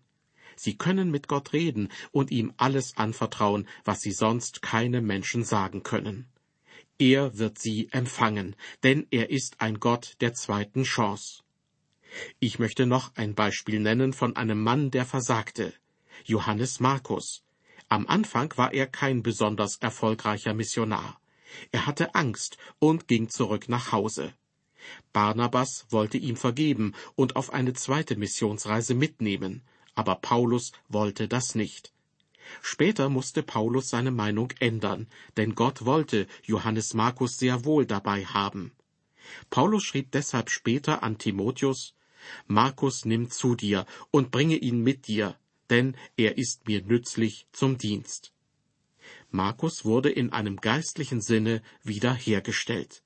Sie 0.55 0.77
können 0.77 1.09
mit 1.09 1.27
Gott 1.27 1.53
reden 1.53 1.89
und 2.11 2.29
ihm 2.29 2.53
alles 2.57 2.95
anvertrauen, 2.95 3.67
was 3.83 4.01
sie 4.01 4.11
sonst 4.11 4.61
keine 4.61 5.01
Menschen 5.01 5.43
sagen 5.43 5.81
können. 5.81 6.27
Er 6.99 7.37
wird 7.39 7.57
sie 7.57 7.89
empfangen, 7.91 8.55
denn 8.83 9.07
er 9.09 9.31
ist 9.31 9.61
ein 9.61 9.79
Gott 9.79 10.15
der 10.21 10.33
zweiten 10.33 10.83
Chance. 10.83 11.41
Ich 12.39 12.59
möchte 12.59 12.85
noch 12.85 13.15
ein 13.15 13.33
Beispiel 13.33 13.79
nennen 13.79 14.13
von 14.13 14.35
einem 14.35 14.61
Mann, 14.61 14.91
der 14.91 15.05
versagte. 15.05 15.73
Johannes 16.23 16.79
Markus. 16.79 17.43
Am 17.89 18.05
Anfang 18.05 18.55
war 18.55 18.73
er 18.73 18.85
kein 18.85 19.23
besonders 19.23 19.77
erfolgreicher 19.77 20.53
Missionar. 20.53 21.19
Er 21.71 21.85
hatte 21.85 22.15
Angst 22.15 22.57
und 22.79 23.07
ging 23.07 23.29
zurück 23.29 23.69
nach 23.69 23.91
Hause. 23.91 24.33
Barnabas 25.13 25.85
wollte 25.89 26.17
ihm 26.17 26.35
vergeben 26.35 26.93
und 27.15 27.35
auf 27.35 27.53
eine 27.53 27.73
zweite 27.73 28.15
Missionsreise 28.15 28.93
mitnehmen, 28.93 29.61
aber 29.95 30.15
Paulus 30.15 30.71
wollte 30.89 31.27
das 31.27 31.55
nicht. 31.55 31.93
Später 32.61 33.09
musste 33.09 33.41
Paulus 33.41 33.89
seine 33.89 34.11
Meinung 34.11 34.51
ändern, 34.59 35.07
denn 35.37 35.55
Gott 35.55 35.85
wollte 35.85 36.27
Johannes 36.43 36.93
Markus 36.93 37.37
sehr 37.37 37.63
wohl 37.63 37.85
dabei 37.85 38.25
haben. 38.25 38.73
Paulus 39.49 39.83
schrieb 39.83 40.11
deshalb 40.11 40.49
später 40.49 41.03
an 41.03 41.17
Timotheus 41.17 41.93
Markus 42.47 43.05
nimm 43.05 43.29
zu 43.29 43.55
dir 43.55 43.85
und 44.11 44.31
bringe 44.31 44.55
ihn 44.55 44.81
mit 44.81 45.07
dir, 45.07 45.37
denn 45.69 45.95
er 46.17 46.37
ist 46.37 46.67
mir 46.67 46.81
nützlich 46.83 47.47
zum 47.51 47.77
Dienst. 47.77 48.32
Markus 49.33 49.83
wurde 49.83 50.11
in 50.11 50.31
einem 50.31 50.57
geistlichen 50.57 51.19
Sinne 51.19 51.63
wiederhergestellt. 51.81 53.01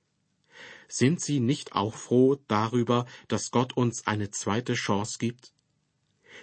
Sind 0.89 1.21
Sie 1.21 1.39
nicht 1.39 1.71
auch 1.71 1.95
froh 1.95 2.37
darüber, 2.49 3.05
dass 3.29 3.49
Gott 3.49 3.77
uns 3.77 4.05
eine 4.07 4.29
zweite 4.29 4.73
Chance 4.73 5.19
gibt? 5.19 5.53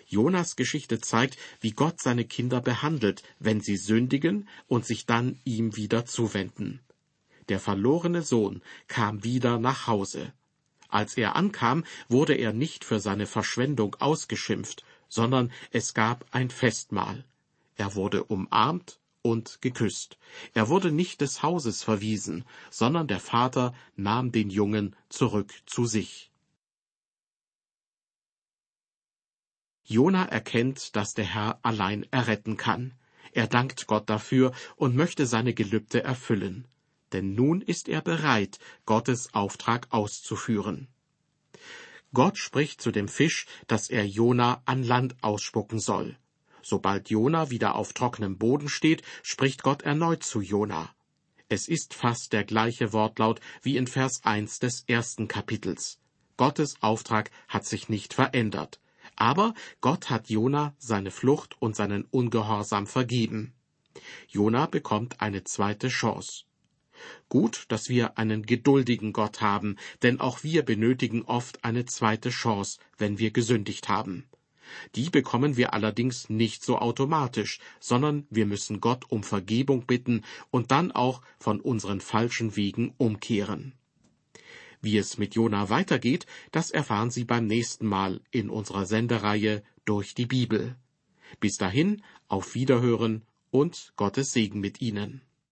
Jonas 0.07 0.57
Geschichte 0.57 1.01
zeigt, 1.01 1.37
wie 1.61 1.73
Gott 1.73 2.01
seine 2.01 2.25
Kinder 2.25 2.63
behandelt, 2.63 3.23
wenn 3.39 3.61
sie 3.61 3.77
sündigen 3.77 4.49
und 4.69 4.87
sich 4.87 5.05
dann 5.05 5.39
ihm 5.45 5.77
wieder 5.77 6.07
zuwenden. 6.07 6.81
Der 7.51 7.61
verlorene 7.61 8.23
Sohn 8.23 8.63
kam 8.89 9.23
wieder 9.23 9.59
nach 9.59 9.87
Hause. 9.87 10.33
Als 10.89 11.19
er 11.19 11.37
ankam, 11.37 11.85
wurde 12.09 12.35
er 12.35 12.55
nicht 12.55 12.87
für 12.87 13.01
seine 13.01 13.27
Verschwendung 13.27 13.97
ausgeschimpft, 13.97 14.83
sondern 15.09 15.53
es 15.73 15.93
gab 15.93 16.25
ein 16.31 16.49
Festmahl. 16.49 17.27
Er 17.77 17.95
wurde 17.95 18.25
umarmt 18.25 18.99
und 19.25 19.63
geküsst. 19.63 20.19
Er 20.53 20.69
wurde 20.69 20.93
nicht 20.93 21.23
des 21.23 21.43
Hauses 21.43 21.83
verwiesen, 21.83 22.45
sondern 22.71 23.09
der 23.09 23.21
Vater 23.21 23.75
nahm 23.97 24.33
den 24.33 24.51
Jungen 24.51 24.95
zurück 25.09 25.53
zu 25.65 25.87
sich. 25.87 26.31
Jona 29.83 30.27
erkennt, 30.27 30.95
dass 30.95 31.15
der 31.15 31.25
Herr 31.25 31.59
allein 31.63 32.07
erretten 32.11 32.57
kann. 32.57 32.93
Er 33.33 33.47
dankt 33.47 33.87
Gott 33.87 34.09
dafür 34.11 34.53
und 34.77 34.95
möchte 34.95 35.27
seine 35.27 35.55
Gelübde 35.55 36.05
erfüllen. 36.05 36.69
Denn 37.13 37.35
nun 37.35 37.63
ist 37.63 37.89
er 37.89 38.03
bereit, 38.03 38.59
Gottes 38.85 39.33
Auftrag 39.35 39.87
auszuführen. 39.91 40.89
Gott 42.13 42.39
spricht 42.39 42.81
zu 42.81 42.93
dem 42.93 43.09
Fisch, 43.09 43.47
dass 43.67 43.89
er 43.89 44.07
Jona 44.07 44.63
an 44.67 44.83
Land 44.83 45.17
ausspucken 45.23 45.81
soll. 45.81 46.17
Sobald 46.65 47.11
Jona 47.11 47.51
wieder 47.51 47.75
auf 47.75 47.93
trockenem 47.93 48.39
Boden 48.39 48.71
steht, 48.71 49.03
spricht 49.23 49.63
Gott 49.63 49.83
erneut 49.83 50.23
zu 50.23 50.41
Jona. 50.41 50.95
Es 51.51 51.69
ist 51.69 51.93
fast 51.93 52.33
der 52.33 52.43
gleiche 52.43 52.95
Wortlaut 52.95 53.41
wie 53.61 53.77
in 53.77 53.87
Vers 53.87 54.25
1 54.25 54.61
des 54.61 54.85
ersten 54.87 55.29
Kapitels. 55.29 56.01
Gottes 56.39 56.77
Auftrag 56.81 57.31
hat 57.49 57.67
sich 57.67 57.91
nicht 57.91 58.15
verändert. 58.15 58.81
Aber 59.15 59.53
Gott 59.83 60.09
hat 60.09 60.31
Jona 60.31 60.75
seine 60.79 61.11
Flucht 61.11 61.61
und 61.61 61.77
seinen 61.77 62.07
Ungehorsam 62.11 62.87
vergeben. 62.87 63.53
Jona 64.29 64.65
bekommt 64.65 65.21
eine 65.21 65.45
zweite 65.45 65.89
Chance. 65.89 66.45
Gut, 67.29 67.67
dass 67.69 67.91
wir 67.91 68.17
einen 68.17 68.47
geduldigen 68.47 69.13
Gott 69.13 69.43
haben, 69.43 69.77
denn 70.03 70.19
auch 70.19 70.43
wir 70.43 70.65
benötigen 70.65 71.23
oft 71.23 71.63
eine 71.63 71.85
zweite 71.85 72.31
Chance, 72.31 72.79
wenn 72.97 73.19
wir 73.19 73.33
gesündigt 73.33 73.91
haben. 73.91 74.27
Die 74.95 75.11
bekommen 75.11 75.57
wir 75.57 75.75
allerdings 75.75 76.29
nicht 76.31 76.65
so 76.65 76.79
automatisch, 76.79 77.61
sondern 77.81 78.27
wir 78.31 78.47
müssen 78.47 78.81
Gott 78.81 79.11
um 79.11 79.23
Vergebung 79.23 79.87
bitten 79.87 80.23
und 80.51 80.71
dann 80.71 80.93
auch 80.93 81.23
von 81.39 81.61
unseren 81.61 82.01
falschen 82.01 82.57
Wegen 82.57 82.95
umkehren. 82.99 83.75
Wie 84.81 84.99
es 84.99 85.17
mit 85.17 85.35
Jona 85.35 85.71
weitergeht, 85.71 86.27
das 86.53 86.71
erfahren 86.71 87.11
Sie 87.11 87.25
beim 87.25 87.47
nächsten 87.47 87.87
Mal 87.87 88.21
in 88.31 88.51
unserer 88.51 88.85
Sendereihe 88.85 89.63
durch 89.85 90.15
die 90.15 90.27
Bibel. 90.27 90.77
Bis 91.41 91.57
dahin, 91.57 92.03
auf 92.29 92.55
Wiederhören 92.55 93.23
und 93.51 93.93
Gottes 93.97 94.33
Segen 94.33 94.61
mit 94.61 94.81
Ihnen. 94.81 95.23